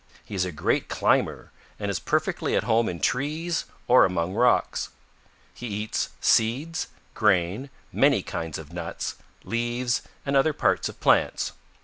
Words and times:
He 0.25 0.33
is 0.33 0.45
a 0.45 0.51
great 0.51 0.89
climber 0.89 1.51
and 1.79 1.91
is 1.91 1.99
perfectly 1.99 2.55
at 2.55 2.63
home 2.63 2.89
in 2.89 3.01
trees 3.01 3.65
or 3.87 4.03
among 4.03 4.33
rocks. 4.33 4.89
He 5.53 5.67
eats 5.67 6.09
seeds, 6.19 6.87
grain, 7.13 7.69
many 7.93 8.23
kinds 8.23 8.57
of 8.57 8.73
nuts, 8.73 9.17
leaves 9.43 10.01
and 10.25 10.35
other 10.35 10.53
parts 10.53 10.89
of 10.89 10.99
plants. 10.99 11.51